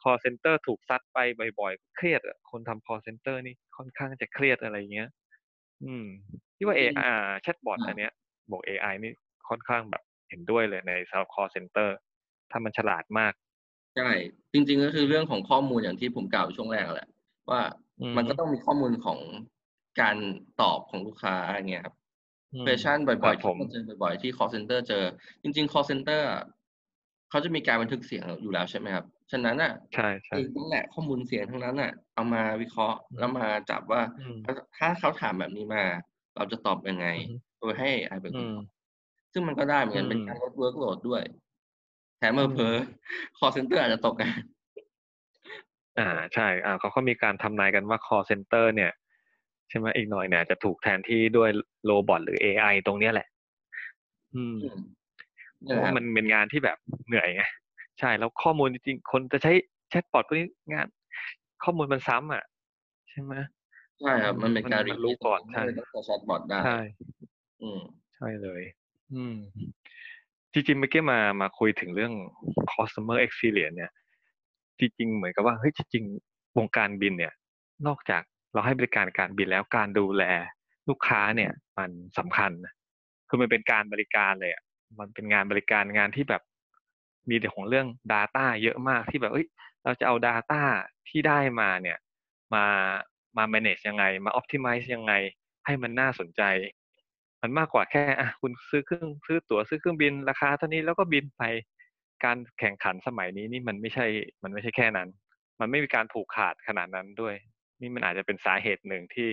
[0.02, 1.19] call center ถูกซัดไป
[1.61, 5.09] บ่อยๆ เครียดอะคนทำ call center นี่ค่อนข้างจะเครียดอะไรเงี้ย
[5.85, 6.07] อืม
[6.57, 7.00] ที่ว่า AI
[7.43, 8.12] แชทบอทอันเนี้ย
[8.50, 9.12] บอก AI นี่
[9.49, 11.88] ค่อนข้างแบบเห็นด้วยเลยในสำหรับ call center
[12.53, 13.33] ถ้ามันฉลาดมาก
[13.97, 14.11] ใช่
[14.53, 17.09] จริง ๆ ก็คือเรื่องของข้อมูลอย่างที่ผมกล่าวช่วงแรกแหละ
[17.51, 17.61] ว่า
[18.01, 19.19] อืมมันก็ต้องมีข้อมูลของ
[20.01, 20.17] การ
[20.61, 21.95] ตอบของลูกค้าอย่างเงี้ยครับ
[22.53, 25.05] อืมเฟชั่นคบ่รัอยบๆผที่มเราเจอบ่อยๆที่ call center เจอ
[25.43, 26.43] จริง ๆ call center อะ
[27.31, 35.85] เขาจะมีการบันทึกเสียงอยู่แล้วใช่ไหมครับ ฉะนั้นอะใช่ใช่ไอ้นั่นแหละข้อมูลเสียงทั้งนั้นอะ เอามาวิเคราะห์แล้วมาจับว่าอืมถ้าถ้าเขาถามแบบนี้มา
[36.37, 38.67] เราจะตอบยังไงอืมโดยให้ AI เป็นคอืนมตอบ
[39.33, 44.41] ซึ่งมันก็ได้เหมือนกันอืมเป็นการลด workload ด้วยแถมอืมเผลอๆ call center อาจจะตกงาน
[45.99, 48.93] อ่าใช่อ่าเขาก็มีการทำนายกันว่า call center เนี่ย
[49.69, 51.50] ใช่ไหมอีกหน่อยเนี่ยจะถูกแทนที่ด้วย
[51.85, 53.29] โรบอทหรือ AI ตรงเนี้ยแหละ
[54.35, 54.79] อืมอืม
[55.62, 57.45] เพนี่แหราะละคว่ารับมันเป็นงานที่แบบเหนื่อยไง
[58.00, 59.52] ใช่แล้วข้อมูลจริงๆคนจะใช้
[59.91, 60.87] แชทบอทพวกนี้งาน
[61.64, 62.45] ข้อมูลมันซ้ำอะ
[63.11, 63.35] ใช่ไหม
[64.00, 66.79] ใช่ครับมันเป็นการมันรู้ repeat ก่อนไม่ใช่ได้ต้องใช้ chatbot ได้ใช่
[67.62, 67.81] อืม
[68.17, 68.62] ใช่เลย
[69.14, 69.37] อืม
[70.53, 72.13] จริงๆเมื่อกี้มามาคุยถึงเรื่อง
[72.73, 73.93] customer experience เนี่ย
[74.79, 77.33] จริงๆเหมือนกับว่าเฮ้ยจริงๆวงการบินเนี่ย
[77.87, 80.25] นอกจากเราให้บริการการบินแล้วการดูแล
[80.89, 82.73] ลูกค้าเนี่ย มันสำคัญนะ
[83.29, 84.63] คือมันเป็นการบริการเลยอะ
[84.99, 86.43] มันเป็นงานบริการงานที่แบบ
[87.31, 89.47] มีแต่ของเรื่อง Data เยอะมากที่แบบเอ้ย
[89.85, 90.63] เราจะเอา Data
[91.09, 91.99] ที่ได้มาเนี่ย
[92.55, 92.65] มา
[93.37, 95.13] มา manage ยังไง มา optimize ยังไง
[95.67, 96.43] ให้มันน่าสนใจ
[97.43, 101.43] มันมากกว่าแค่อะคุณซื้อเครื่องซื้อตั๋วซื้อเครื่องบินราคาเท่านี้แล้วก็บินไป
[102.25, 104.07] การแข่งขันสมัยนี้นี่มันไม่ใช่
[104.43, 105.09] มันไม่ใช่แค่นั้น
[105.61, 107.35] มันไม่มีการผูกขาดขนาดนั้นด้วย
[107.81, 109.29] นี่มันอาจจะเป็นสาเหตุหนึ่งที่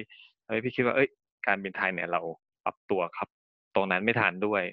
[0.48, 1.10] เฮ้ยพี่คิดว่าเอ้ย
[1.48, 2.22] การบินไทยเนี่ยเรา
[2.64, 3.30] ปรับตัวครับ
[3.76, 4.64] ตรงนั้นไม่ทันด้วย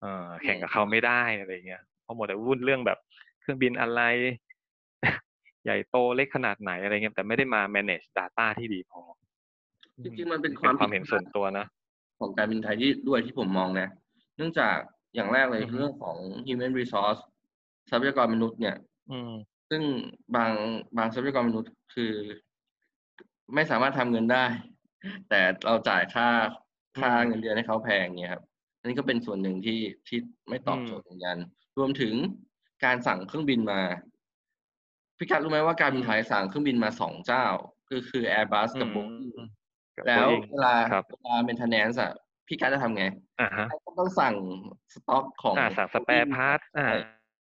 [0.00, 2.98] เออแข่งกับเขาไม่ได้อะไรเงี้ยเพราะหมดแต่วุ่นเรื่องแบบ
[3.40, 4.00] เครื่องบินอะไร
[5.64, 9.00] ใหญ่โตเล็กขนาดไหนอะไรเงี้ยแต่ไม่ได้มา manage data ที่ดีพอ
[10.04, 11.66] จริงๆมันเป็นคเป็วามนความเห็นส่วนตัวนะ
[12.22, 13.88] ของการบินไทยที่ด้วยที่ผมมองนะ
[14.36, 14.76] เนื่องจาก
[15.14, 17.20] อย่างแรกเลยอือฮึเรื่องของ human resource
[17.90, 18.76] ทรัพยากรมนุษย์เนี่ย
[19.10, 19.32] อืม
[19.70, 19.82] ซึ่ง
[20.36, 20.52] บาง
[20.96, 22.12] บางทรัพยากรมนุษย์คือ
[23.54, 24.44] ไม่สามารถทำเงินได้
[25.28, 26.28] แต่เราจ่ายค่า
[27.00, 28.42] ค่าอืมเงินเดือนให้เขาแพงเนี่ยครับ
[28.78, 31.36] อันนี้ก็เป็นส่วนหนึ่งที่ที่ไม่ตอบอืมโจทย์เหมือนกัน
[31.78, 32.14] รวมถึง
[32.84, 33.80] การสั่งเครื่องบินมา
[35.18, 37.46] พี่กัดรู้ไหมว่าการบินไทยสั่งเครื่องบินมาสองเจ้า
[37.88, 39.02] คือคือ Airbus กับอื
[39.92, 42.12] ม Boeing กับแล้ว Boeing เวลาครับเวลา maintenance อะ
[42.46, 43.04] พี่กัดจะทำไง
[43.40, 44.34] อ่าฮะก็ต้องสั่ง
[44.92, 46.86] สต็อกของอ่าสั่งสเปร์พาร์ทอ่า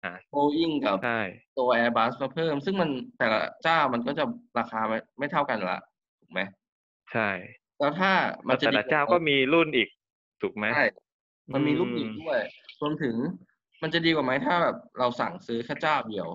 [0.04, 1.20] อ่าโบอิงกับใช่
[1.58, 4.24] ตัว Airbus มาเพิ่ม ซึ่งมันแต่ละเจ้ามันก็จะ
[4.58, 5.78] ราคาไม่ไม่เท่ากันละ
[6.20, 6.40] ถูกไหม
[7.12, 7.28] ใช่
[7.78, 8.12] แล้วถ้า
[8.48, 9.88] มันจะแต่ดีละเจ้าก็มีรุ่นอีก
[10.42, 10.86] ถูกไหมใช่
[11.54, 12.40] มันมีลูกอือีกด้วย
[12.80, 13.14] รวมถึง
[13.82, 16.28] มันจะดีกว่าไหมถ้าแบบเราสั่งซื้อแค่เจ้าเดียว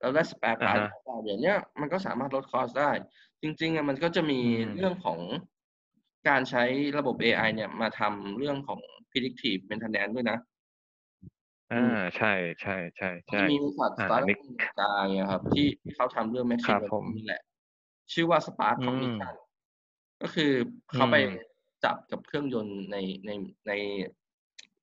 [0.00, 2.90] แล้วได้สเปร์พาร์ทอ่าฮะเจ้าเดียวเนี้ยมันก็สามารถลดคอสได้
[3.42, 5.18] จริงๆอะมันก็จะมีอืมเรื่องของ
[6.28, 6.64] การใช้
[6.98, 10.38] ระบบ AI เนี่ยมาทำเรื่องของ predictive maintenance ด้วยนะ
[11.70, 11.76] อ่า
[12.16, 17.42] ใช่ใช่ใช่มันใช่จะมีบริษัทสอ่าตาร์อัทนนี้อัพอเมริกาเนี่ยครับ ที่ที่เขาทำเรื่อง ค machine รับผม learning นี่แหละ
[18.12, 19.34] ชื่อว่า Spark อืม Cognition
[20.22, 20.52] ก็คือ
[20.94, 21.30] เขาไปอืม
[21.84, 22.96] จับกับเครื่องยนต์ใน
[23.26, 23.30] ใน
[23.68, 23.72] ใน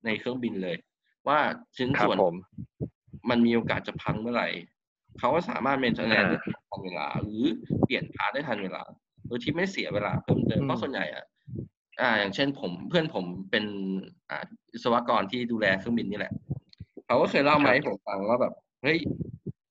[0.06, 0.78] ในเครื่องบินเลย
[1.28, 1.40] ว่า
[1.78, 2.34] ชิ้นส่วนครับผม
[3.30, 4.48] มันมีโอกาสจะพังเมื่อไหร่
[5.20, 7.44] เขาก็สามารถเมนเทนแนนอ่าได้ทันเวลา หรือ
[7.86, 8.82] เปลี่ยน part ได้ทันเวลา
[9.28, 11.26] โดยที่ไม่เสียเวลาเพิ่มเติมอืมเพราะส่วนใหญ่อะ
[12.02, 13.66] อ่า อย่างเช่นผมเพื่อนผมเป็น
[14.30, 16.34] อ่าวิศวกรที่ดูแลเครื่องบินนี่แหละ
[17.06, 19.00] เขาก็เคยเล่ามาให้ผมฟังว่าแบบเฮ้ย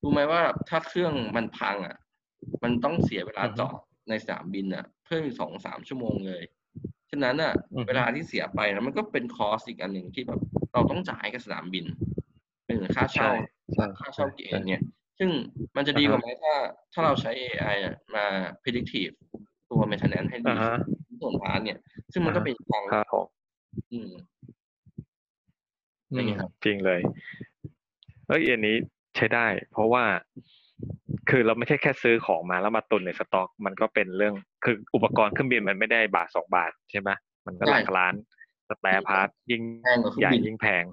[0.02, 1.96] รู้ไหมว่าถ้าเครื่องมันพังอะ
[2.62, 3.78] มันต้องเสียเวลาอือฮึจอด
[4.08, 6.42] ในสนามบินอะ เพิ่มอีกสองสามชั่วโมงเลย
[7.10, 10.40] ฉะนั้นอะอือฮึเวลาที่เสียไปนะมันก็เป็น cost อีกอันหนึ่งที่แบบ
[10.72, 11.84] เราต้องจ่ายกับสนามบิน
[12.66, 13.30] เป็นเหมือนค่าเช่า
[13.74, 14.82] ใช่ค่าเช่าเกใช่ณฑ์เนี่ยใช่
[15.18, 15.30] ซึ่ง
[15.76, 16.54] มันจะดีกว่าไหมถ้า
[16.92, 18.24] ถ้าเราใช้ AI อะมา
[18.62, 19.14] predictive
[19.70, 20.76] ตัว maintenance ให้ดีอ่าฮะ
[21.20, 21.78] ส่วน part เนี่ย
[22.12, 23.26] ซึ่งมันก็เป็นทางครับผม
[23.92, 24.10] อืม
[26.10, 27.00] อืมอย่างเงี้ยครับจริงเลย
[28.28, 28.76] เอ้ยอันนี้
[29.16, 30.04] ใช้ได้ เพราะว่า
[31.30, 37.10] คือเราไม่ใช่แค่ซื้อของมาแล้วมาตุนในสต็อก มันก็เป็นเรื่องคืออุปกรณ์เครื่องบินมันไม่ได้บาทสองบาทใช่ไหม
[37.46, 38.14] มันก็หลักล้าน
[38.68, 40.84] spare part ยิ่งแพงกว่าเครื่ใหองญ่บินใหญ่ยิ่งแพง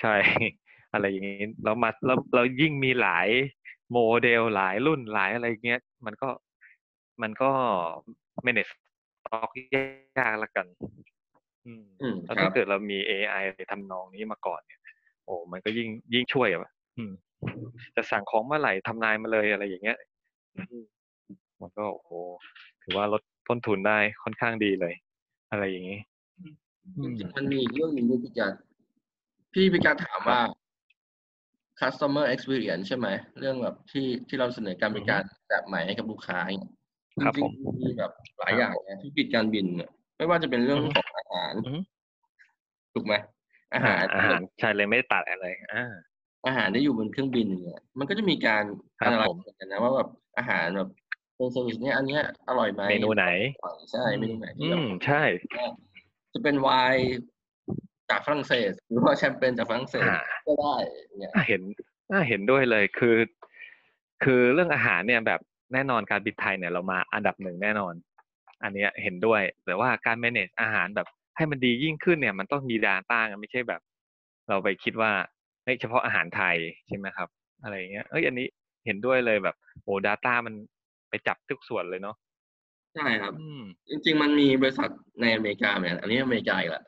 [0.00, 0.14] ใช่
[0.94, 3.28] อะไรอย่างนี้แล้วมาแล้วเรายิ่งมีหลาย
[3.92, 6.28] โมเดลหลายรุ่นหลายอะไรเงี้ย มันก็
[7.22, 7.50] มันก็
[8.46, 8.72] manage
[9.22, 10.66] stock ยากละกัน
[11.66, 14.80] อืมอืมแล้วครัถ้าบเกิดเรามี AI ทำนองนี้มาก่อนเนี่ย
[15.24, 17.12] โอ้มันก็ยิ่งยิ่งช่วยอะอืม
[17.96, 19.98] จะสั่งของเมื่อไหร่ทำนายมาเลยอะไรอย่างเงี้ย
[20.70, 20.84] อืม
[21.60, 22.10] มันก็โอ้โห
[22.82, 24.94] ถือว่าลดต้นทุนได้ค่อนข้างดีเลย
[25.50, 25.98] อะไรอย่างนี้
[27.02, 28.52] จริงๆมันมีอีกเรื่องหนึ่งที่พี่การ
[29.52, 30.40] พี่พิการถามว่า
[31.80, 33.08] customer experience ใช่ไหม
[33.38, 36.72] เรื่องแบบที่ที่เราเสนอการบริการแบบใหม่ให้กับลูกค้าเนี่ย
[37.20, 41.78] จครับริผงมๆมีแบบหลายครับอย่างนะที่ปิดการบินเนี่ยไม่ว่าจะเป็นเรื่องอือฮึของอาหารอือฮึ
[42.94, 43.14] ถูกไหม
[43.74, 45.84] อาอ่าหารอาหารใช่เลยไม่ได้ตัดอะไรอ่า
[46.46, 48.64] อาหารที่อยู่บนเครื่องบินเนี่ยมันก็จะมีการ
[49.00, 50.08] ครับอะไรผมกันนะว่าแบบ
[50.38, 50.88] อาหารแบบ
[51.34, 53.26] โปรเป็นเซอร์วิสเนี่ยอันเนี้ยอร่อยไหมเมนูไหน
[53.92, 55.22] ใช่เมนูไหนที่อืแบบมใช่
[56.32, 57.06] จะเป็นไวน์
[58.10, 60.74] จากฝรั่งเศส หรือว่าแชมเปญจากฝรั่งเศสอ่าก็ได้
[61.18, 61.62] เนี่ยน่าเห็น
[62.10, 63.16] น่าเห็นด้วยเลยคือ
[64.24, 65.40] คือเรื่องอาหารเนี่ยแบบ
[65.72, 67.94] แน่นอนการบินไทยเนี่ยเรามาอันดับหนึ่งแน่นอน
[68.62, 73.80] อันเนี้ยเห็นด้วยแต่ว่าการ manage อาหารแบบให้มันดียิ่งขึ้นเนี่ยมันต้องมี Data ไงไม่ใช่แบบ
[74.48, 75.10] เราไปคิดว่า
[75.64, 76.56] เฮ้ยเฉพาะอาหารไทย
[76.88, 77.28] ใช่ไหมครับ
[77.62, 78.46] อะไรอย่างเงี้ยเอ้ยอันนี้
[78.86, 80.54] เห็นด้วยเลยแบบโอ้ Data มัน
[81.08, 82.16] ไปจับทุกส่วนเลยเนาะ
[82.94, 84.90] ใช่ครับอืมจริง ๆ มันมีบริษัท
[85.20, 86.84] ในอเมริกาเนี่ยอันนี้อเมริกาอีกแหละ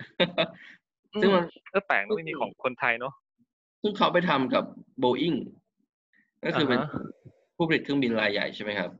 [1.20, 3.14] ซึ่งมันก็แปลกนะไม่มีของคนไทยเนาะ
[3.82, 4.64] ซึ่งเขาไปทำกับ
[5.02, 5.38] Boeing
[6.44, 7.02] ก็คือเป็นอ่าฮะ
[7.56, 8.90] ผู้ผลิตเครื่องบินรายใหญ่ใช่ไหมครับ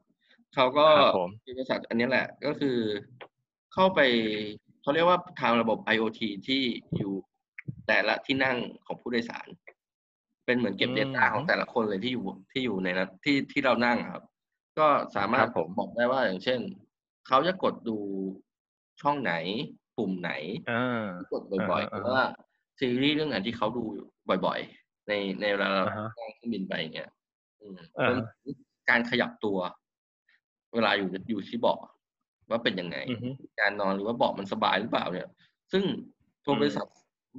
[0.54, 2.76] เขาก็ครับผมบริษัทอันนี้แหละ ก็คือ
[3.74, 4.00] เข้าไป
[4.82, 6.62] เขาเรียกว่าทางระบบ IoT ที่
[6.96, 7.12] อยู่
[7.86, 9.46] แต่ละที่นั่งของผู้โดยสาร
[10.46, 14.24] เป็นเหมือนเก็บ Data ของแต่ละคนเลยที่อยู่ที่อยู่ในนั้นที่ที่เรานั่งครับ
[14.78, 16.60] ก็สามารถครับผมบอกได้ว่าอย่างเช่น
[17.26, 17.98] เขาจะกดดู
[19.00, 19.32] ช่องไหน
[19.96, 20.32] ปุ่มไหน
[20.70, 22.24] อ่าที่กดบ่อยๆหอ่ารือว่า
[22.78, 23.84] ซีรีส์เรื่องไหนที่เขาดู
[24.46, 27.10] บ่อยๆ ในในเวลาเราอ่าฮะนั่งเครื่องบินไปอย่างเงี้ย
[27.60, 28.56] อืมอ่าฮะรวมถึง
[28.90, 29.58] การขยับตัว
[30.74, 31.78] เวลาอยู่อยู่ที่เบาะ
[32.50, 33.28] ว่าเป็นยังไงอือฮึ
[33.60, 35.28] การนอนหรือว่าเบาะมันสบายหรือเปล่าเนี่ย
[35.72, 35.84] ซึ่ง
[36.44, 36.86] ตัวอืมบริษัท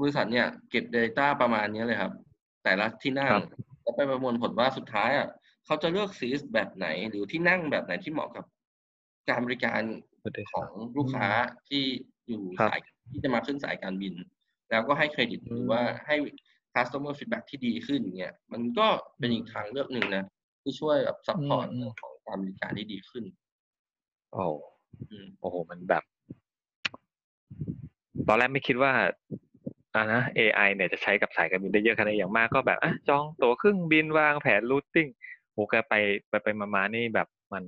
[0.01, 2.11] บริษัทเนี่ย เก็บ Data ประมาณนี้เลยครับ
[2.63, 3.43] แต่ละที่นั่งครับ
[3.81, 5.27] แล้วไปประมวลผลว่าสุดท้ายอะ
[5.65, 8.45] เขาจะเลือก seat แบบไหน หรือที่นั่งแบบไหนที่เหมาะกับ
[9.29, 9.81] การบริการ
[10.23, 11.27] ผู้โดยสาอรงลูกค้า
[11.69, 11.83] ที่
[12.27, 14.13] อยู่ครับสายที่จะมาขึ้นสายการบิน
[14.69, 16.15] แล้วก็ให้เครดิตอืมหรือว่าให้
[16.75, 18.87] customer feedback ที่ดีขึ้นเนี่ยมันก็
[19.19, 20.25] เป็นอีกอืมทางเลือกหนึ่งนะ
[20.61, 23.23] ที่ช่วยแบบ support อืมเรื่องของการบริการที่ดีขึ้น
[24.33, 24.45] โอ้
[25.11, 26.03] อืมโอ้โหมันแบบ
[28.27, 28.91] ตอนแรกไม่คิดว่า
[29.93, 35.07] อ่านะ AI เนี่ยจะใช้กับสายการบินได้เยอะขนาดนี้อย่างมากก็แบบอะจองตั๋วเครื่องบินวางแผน routing
[35.53, 35.93] โอ้แกไป
[36.29, 37.63] ไปไปมามานี่แบบมัน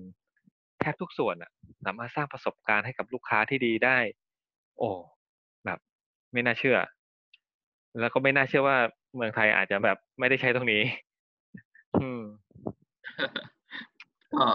[0.79, 1.51] แทบทุกส่วนอะ
[1.85, 3.97] สามารถสร้างประสบการณ์ให้กับลูกค้าที่ดีได้
[4.79, 4.89] โอ้
[5.65, 5.79] แบบ
[6.33, 6.77] ไม่น่าเชื่อ
[7.99, 8.77] แล้วก็ไม่น่าเชื่อว่า
[9.15, 10.81] เมืองไทยอาจจะแบบไม่ได้ใช้ตรงนี้
[12.01, 12.21] อืม
[14.39, 14.47] ก็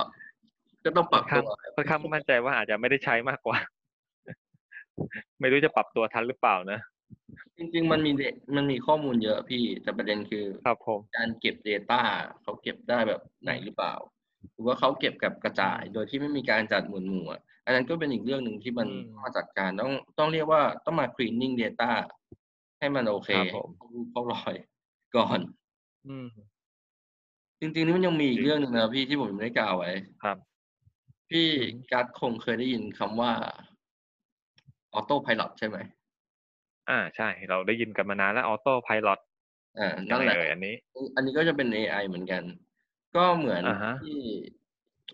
[0.84, 3.56] ก็ต้องปรับค่อนตัข้างวค่อนข้างมั่นใจว่าอาจจะไม่ได้ใช้มากกว่า
[5.40, 6.78] ไม่รู้จะปรับตัวทันหรือเปล่านะ
[7.58, 12.00] จริง ๆ มันมี da- มันมีข้อมูลเยอะพี่ แต่ประเด็นคือ ครับผม การเก็บ Data
[12.42, 13.94] เขาเก็บได้แบบไหนหรือเปล่า
[14.52, 21.90] หรือว่าเขาเก็บกับกระจาย โดยที่ไม่มีการจัดหมวดหมู่อะอันนั้นก็เป็นอีกเรื่องหนึ่งที่มันอืมมาจัดการต้องต้องเรียกว่าต้องมา cleaning data
[22.78, 24.54] ให้มันโอเคครับผมเขารูปเขารอย
[25.16, 25.40] ก่อน
[26.06, 26.28] อืม
[27.60, 29.90] จริงๆนี่มันยังมีอีจกริงเรื่องหนึ่งนะพี่ที่ผมยังไม่ได้กล่าวไว้
[30.22, 30.36] ครับ
[31.30, 33.32] พี่อืมกัดคงเคยได้ยินคำว่า
[34.94, 35.76] ออโต้พ l o t ใช่ไหม
[36.88, 39.08] อ่าใช่ เราได้ยินกันมานานแล้วออโต้พายロ
[39.78, 40.74] อ่ายันั่งนไงแหละเอ่ยอันนี้
[41.16, 42.42] อันนี้ก็จะเป็น AI เหมือนกัน
[43.16, 44.16] ก็เหมือนอ่าฮะ ที่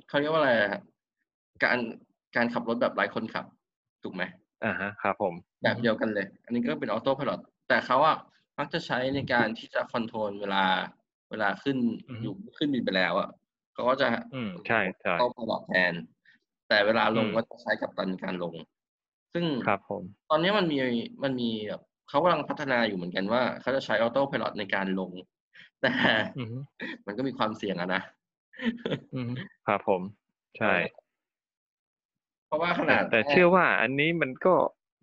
[0.08, 0.82] เขาเรียกว่าอะไรอะครับ
[1.64, 1.78] การ
[2.36, 3.46] การขับรถแบบไร้คนขับ
[4.02, 4.22] ถูกไหม
[4.64, 8.16] อ่าฮะ ครับผม แบบเดียวกันเลย อันนี้ก็เป็นออโต้พ l o t แต่เขาอะ
[8.58, 10.64] มักจะใช้ในการที่จะคอนโทรลเวลา
[11.30, 13.28] เวลาขึ้นอือฮึอยู่ขึ้นบินไปแล้วอะ
[13.72, 15.94] เขาก็จะอืม ใช่ใช่ออโต้พ l o t แทน
[16.68, 18.54] แต่เวลาลงอืมก็จะใช้กับตันการลง
[19.32, 20.78] ซึ่งครับผม ตอนนี้มันมี
[21.22, 25.10] มันมีแบบเขากำลังพัฒนาอยู่เหมือนกันว่าเขาจะใช้ออโต้พ l o t ในการลง
[25.82, 25.90] แต่
[26.38, 26.58] อือฮึ
[27.06, 28.02] มันก็มีความเสี่ยงอะนะ
[29.14, 29.34] อือฮึ
[29.66, 30.02] ครับผม
[30.58, 30.74] ใช่
[32.46, 34.54] เพราะว่าขแต่นาด แต่เชื่อว่า อันนี้มันก็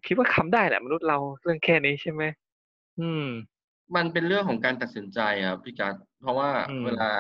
[0.05, 2.23] คิดว่าทำได้แหละมนุษย์เราเรื่องแค่นี้ใช่ไหม
[2.99, 3.25] อืม
[3.95, 7.11] มันเป็นเรื่องของการตัดสินใจครับพี่กัสเพราะว่าอืมเวลา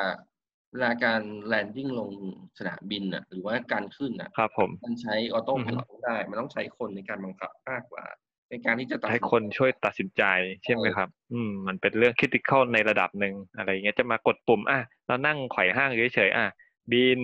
[0.71, 2.11] เวลาการแลนดิ้งลง
[2.57, 8.05] สนามบินอะ หรือว่าการขึ้นอะ ครับผม มันใช้ออโต้อือพฮึลอตไม่ได้ มันต้องใช้คนในการบังคับมากกว่า
[8.49, 10.23] ในการที่จะตัดให้สินคนช่วยตัดสินใจ
[10.63, 16.47] ใช่ไหมใช่ครับ อืม มันเป็นเรื่องคริติคอลในระดับหนึ่งอะไรอย่างเงี้ยจะมากดปุ่มอะเรานั่งไขว่ห้างเฉยๆอะ
[16.91, 17.21] บิน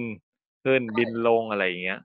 [0.64, 2.00] ขึ้นบินลงอะไรอย่างเงี้ย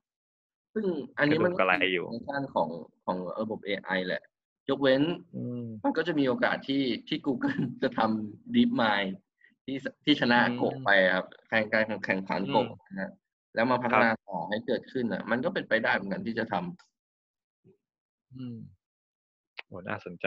[0.74, 0.86] ซึ่ง
[1.18, 2.68] อันนี้มันกระดูกกระไรอยู่ในด้านของ
[3.04, 4.22] ของระบบ AI แหละ
[4.68, 5.02] ยกเว้น
[5.36, 9.10] อืมมันก็จะมีโอกาสที่ที่ Google จะทำ Deep Mind
[9.64, 13.10] ที่สที่ชนะอืมโกะไปครับแข่งการแข่งขันอืมโกะนะฮะ
[13.54, 18.56] แล้วมาพัฒครับนาต่อให้เกิดขึ้นอะ มันก็เป็นไปได้เหมือนกันที่จะทำอืม
[19.68, 20.26] โหน่าสนใจ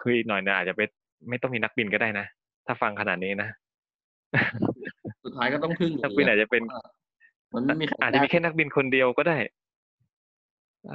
[0.00, 0.80] คืออีกหน่อยเนี่ยอาจจะไป
[1.28, 2.26] ไม่ต้องมีนักบินก็ได้นะ
[2.66, 3.48] ถ้าฟังขนาดนี้นะ
[5.24, 6.82] สุดท้ายก็ต้องพึ่งอยู่นักบินอาจจะเป็นพราะว่า
[7.54, 9.36] มันไม่มีใครอาจจะมีแค่นักบินคนเดียวก็ได้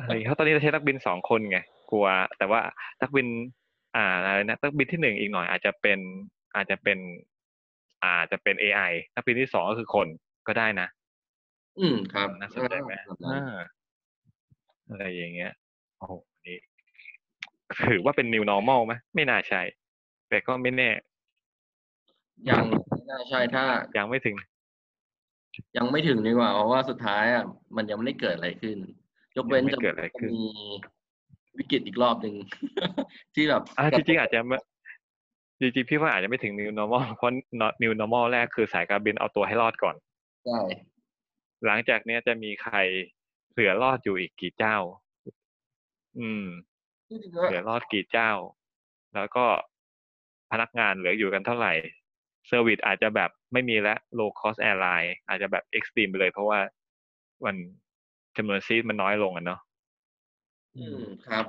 [0.02, 1.60] อะไรอย่างเงี้ยเพราะตอนนี้เราใช้นักบินสองคนไง
[1.92, 2.60] กลัว แต่ว่า
[3.02, 3.28] นักบิน
[3.96, 6.00] อ่าอะไรนะนักบินที่หนึ่งอีกหน่อย อาจจะเป็น
[6.56, 6.98] อาจจะเป็น
[8.04, 10.08] อาจจะเป็น AI นักบินที่สองก็คือคน
[10.48, 10.88] ก็ได้นะ
[11.80, 13.56] อืมครับน่าสนใจไหมแบบนั้นอ่า
[14.90, 15.52] อะไรอย่างเงี้ย
[15.98, 16.33] โอ้โหนี่
[17.88, 19.62] ถือว่าเป็น new normal ไหมไม่น่าใช่
[20.30, 20.90] แต่ก็ไม่แน่
[22.50, 23.64] ยังไม่น่าใช่ถ้า
[23.98, 24.36] ยังไม่ถึง
[25.78, 28.78] ยังไม่ถึงดีกว่า เพราะว่าสุดท้ายอะมันยังไม่ได้เกิดอะไรขึ้น
[29.38, 30.44] ยกเว้นยังไม่จะเกิดอะไรขึ้นมี
[31.58, 32.36] วิกฤตอีกรอบหนึ่ง
[33.36, 34.58] ที่แบบอ่าจริงๆอาจจะไม่
[35.60, 37.32] จริงๆพี่ว่าอาจจะไม่ถึง new normal เพราะ
[37.84, 39.96] new normal แรกคือสายการบินเอาตัวให้รอดก่อน
[40.46, 40.60] ใช่
[41.66, 42.76] หลังจากเนี้ยจะมีใคร
[43.52, 44.78] เหลือรอดอยู่อีกกี่เจ้า
[46.20, 46.46] อืม
[47.14, 48.32] จริงๆก็เหลือรอดกี่เจ้า
[49.16, 49.46] แล้วก็
[50.52, 51.74] พนักงานเหลืออยู่กันเท่าไหร่
[52.48, 56.60] service อาจจะแบบไม่มีแล้ว low cost airline อาจจะแบบ extreme ไปเลย เพราะว่า
[57.46, 57.56] มัน
[58.38, 59.60] จำนวน seat มันน้อยลงอะเนาะ
[60.78, 61.46] อืมครับ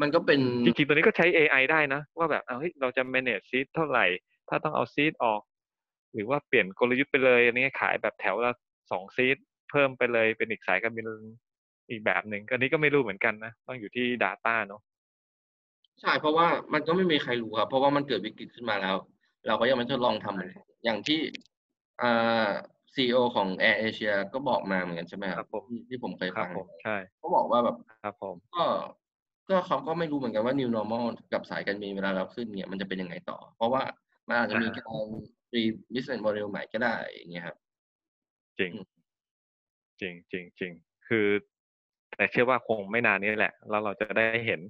[0.00, 4.06] มันก็เป็นจริงๆ ตัวนี้ก็ใช้ AI ได้นะ ว่าแบบเอาเฮ้ยเราจะ manage ซีทเท่าไหร่
[4.48, 5.40] ถ้าต้องเอาซีทออก
[6.14, 8.52] หรือว่าเปลี่ยนกลยุทธ์ไปเลยอันนี้ขายแบบแถวละ
[8.90, 9.36] สองซีท
[9.70, 11.06] เพิ่มไปเลยเป็นอีกสายการบิน
[11.90, 14.80] อีกแบบหนึ่งอันนี้ก็ไม่รู้เหมือนกันนะ ต้องอยู่ที่ Data เนาะ
[16.00, 18.96] ใช่เพราะว่ามันก็ไม่มีใครรู้ครับเพราะว่ามันเกิดวิกฤตขึ้นมาแล้ว
[19.46, 21.20] เราก็ยังไม่ทดลองทำเหมือนกันอย่างที่
[22.02, 22.48] อ่า
[22.94, 28.64] ซีอของ Air Asia ก็บอกมาเหมือนกันใช่ไหมคครัรับบผมที่ที่ผมเคยครัฟับงผมใช่เขาบอกว่าแบบครับผมก็
[29.50, 33.82] ก็เขาก็ไม่รู้เหมือนกันว่า new normal กับสายการบินเวลาเราขึ้นเนี่ยมันจะเป็นยังไงต่อ เพราะว่า
[34.28, 34.94] มันอาจจะมีการ
[35.54, 35.62] re
[35.94, 37.56] business model ใหม่ก็ได้อย่างเงี้ยครับ
[38.58, 38.84] จริงอืม
[40.00, 40.72] จริงจริงจริง
[41.06, 41.26] คือ
[42.16, 44.60] แต่เชื่อว่าคงไม่นานนี้แหละ แล้วเราจะได้เห็น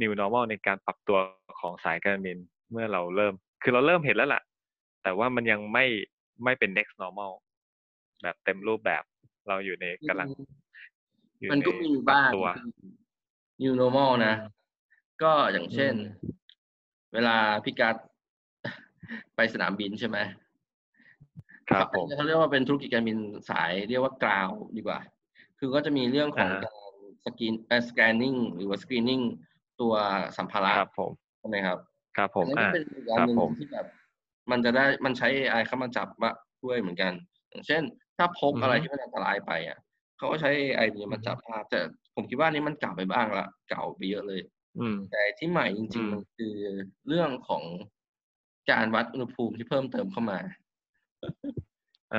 [0.00, 1.18] new normal ในการปรับตัว
[1.60, 2.38] ของสายการบิน
[2.70, 4.42] เมื่อเราเริ่ม คือเราเริ่มเห็นแล้วล่ะ
[5.02, 5.84] แต่ว่ามันยังไม่
[6.44, 7.32] ไม่เป็น next normal
[8.22, 9.02] แบบเต็มรูปแบบ
[9.48, 10.28] เราอยู่ในกำลัง
[11.40, 12.48] อยู่มันก็ในมีปรับบ้างตัว
[13.62, 14.34] new normal นะ
[15.22, 16.34] ก็อย่างเช่นอืม
[17.14, 17.96] เวลาพี่กัด
[19.36, 20.18] ไปสนามบินใช่ไหม
[21.68, 23.18] ครับผมเขาเรียกว่าเป็นธุรกิจการบิน
[23.50, 24.98] สายเรียกว่ากราวดีกว่า
[25.58, 26.73] คือก็จะมีเรื่องของอ่าฮะการ
[27.24, 29.20] สกรีนเอ่อสแกนนิ่งหรือว่าสกรีนนิ่ง
[29.80, 29.94] ตัว
[30.38, 31.78] สัมภาระครับผมใช่ไหมครับ
[32.16, 33.86] ครับผมอันนี้อ่าก็เป็นอีกอันครับหนึ่งผมที่แบบ
[34.50, 36.30] มันจะได้มันใช้ AI เข้ามาจับมา
[36.64, 37.12] ด้วยเหมือนกัน
[37.50, 37.82] อย่างเช่น
[38.16, 39.78] ถ้าพกอือฮึอะไรที่มันอันตรายไปอะ
[40.18, 41.80] เขาก็ใช้ AI เนี่ยมาจับภาพแต่
[42.14, 44.40] ผมคิดว่านี่มันเก่าไปบ้างละเก่าไปเยอะเลย
[44.78, 46.54] อืมแต่ที่ใหม่จอืริงมๆมันคือ
[47.08, 47.64] เรื่องของ
[48.70, 50.38] การวัดอุณหภูมิที่เพิ่มเติมเข้ามา
[52.12, 52.18] อ่า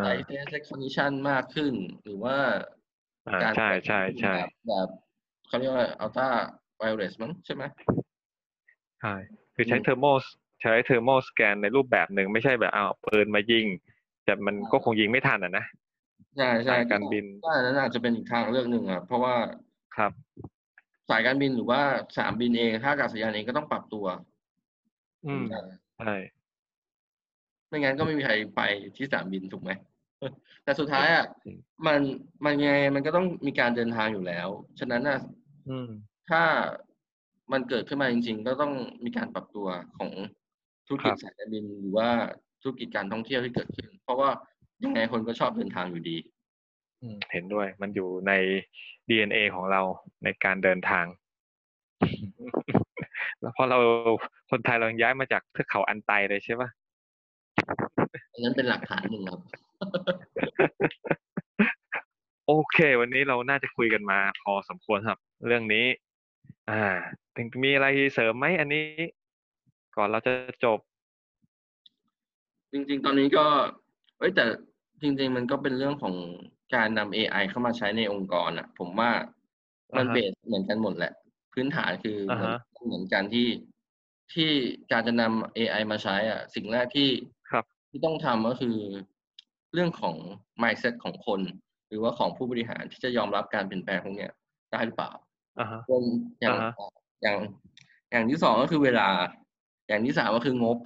[0.00, 2.36] ใช้ face recognition มากขึ้น หรือว่า
[3.28, 4.88] อ่าการใช่ใช่ใช่แบบแบบ
[5.46, 6.28] เขาเรียกว่า ultra
[6.80, 7.62] wireless มั้งใช่ไหม
[9.00, 9.14] ใช่
[9.54, 10.06] คือใช้อืมเทอร์โม
[10.62, 13.66] ใช้เทอร์โมสแกนในรูปแบบหนึ่งไม่ใช่แบบเอาปืนมายิง
[14.24, 15.64] แต่มันอ่าก็คงยิงไม่ทันอะนะ
[16.36, 19.34] ใช่ใช่สายการบินก็อันนั้นอาจจะเป็นอีกทางเลือกหนึ่งอะเพราะว่า
[19.96, 20.12] ครับ
[21.10, 21.80] สายการบินหรือว่า
[22.14, 24.06] สนามบินเองท่าอากาศยานเองก็ต้องปรับตัว
[25.24, 25.64] อืมเหมือนกัน
[25.98, 26.14] ใช่
[27.68, 28.60] ไม่งั้นก็ไม่มีใครไป
[28.96, 29.70] ที่สนามบินถูกไหม
[30.64, 32.00] แต่สุดท้ายอะจริงมัน
[32.44, 34.48] มันยังไงมันก็ต้องมีการเดินทางอยู่แล้ว
[34.78, 35.18] ฉะนั้นน่ะ
[35.68, 35.88] อืม
[36.30, 36.42] ถ้า
[37.52, 38.72] มันเกิดขึ้นมาจริง ๆ ก็ต้อง
[39.04, 39.66] มีการปรับตัว
[39.98, 40.10] ของ
[40.86, 42.10] ธุรกิจครับสายการบินหรือว่า
[42.62, 44.30] ธุรกิจการท่องเที่ยวที่เกิดขึ้น เพราะว่า
[44.84, 46.16] ยังไงคนก็ชอบเดินทางอยู่ดี
[47.02, 48.32] อืมเห็นด้วย มันอยู่ใน
[49.08, 49.82] DNA ของเรา
[50.24, 51.06] ในการเดินทาง
[53.40, 53.78] แล้วพอเรา
[54.50, 56.68] คนไทยเรายังย้ายมาจากเทือกเขาอันไตเลยใช่ปะ
[58.32, 59.40] อันนั้นเป็นหลักฐานหนึ่งครับ
[62.46, 65.86] โอเค วันนี้เราน่าจะคุยกันมาพอสมควรครับ เรื่องนี้
[66.70, 66.84] อ่า
[67.36, 68.84] ถึงมีอะไรเสริมไหมอันนี้
[69.96, 70.32] ก่อนเราจะ
[70.64, 70.78] จบ
[72.72, 73.46] จริง ๆ ตอนนี้ก็
[74.18, 74.44] เอ้ยแต่
[75.02, 76.14] จริง ๆ มันก็เป็นเรื่องของ
[76.74, 79.10] การนำ AI เข้ามาใช้ในองค์กรอะ ผมว่า
[79.96, 81.12] มันอ่าฮะเบสเหมือนกันหมดแหละ
[81.52, 83.48] พื้นฐานคือเหมือนอ่าฮะเหมือนกันที่
[84.34, 84.50] ที่
[84.92, 87.08] การจะนำ AI มาใช้ อะ สิ่งแรกที่
[87.50, 88.76] ครับที่ต้องทำก็คือ
[89.76, 90.16] เรื่องของ
[90.62, 91.40] mindset ของคน
[91.88, 94.32] หรือว่าของผู้บริหารที่จะยอมรับการเปลี่ยนแปลงพวกเนี้ย
[94.72, 95.12] ได้หรือเปล่า
[95.58, 96.02] อ่าฮะเป็น
[96.40, 96.90] อย่างอ่าฮะ
[97.22, 97.36] อย่าง
[98.10, 99.08] อย่างที่สองก็คือเวลา
[99.88, 100.78] อย่างที่สามก็คืองบ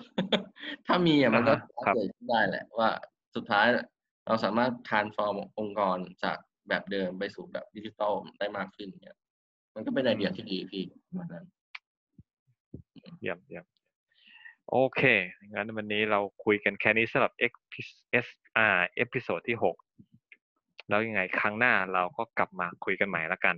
[0.86, 2.90] ถ้ามีอะมันก็อ่าฮะครับเกิดขึ้นได้แหละว่า
[3.36, 3.66] สุดท้าย
[4.26, 6.36] เราสามารถ transform องค์กรจาก
[6.68, 9.16] แบบเดิมไปสู่แบบดิจิทัลได้มากขึ้นเนี่ย
[9.74, 11.44] มันก็เป็นไอเดียที่ดีพี่ประมาณนั้น
[13.20, 13.64] เยี่ยมเยี่ยม
[14.72, 15.02] โอเค
[15.54, 19.76] งั้นวันนี้เราคุยกันแค่นี้สำหรับ XS อ่า episode ที่หก
[20.88, 23.56] แล้วยังไงครั้งหน้าเราก็กลับมาคุยกันใหม่ละกัน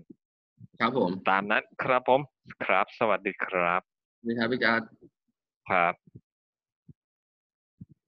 [0.81, 2.21] ครับผม ตามนั้นครับผม
[2.65, 3.81] ครับ สวัสดีครับ
[4.27, 4.83] นี่ครับพี่การด
[5.69, 5.95] ครับ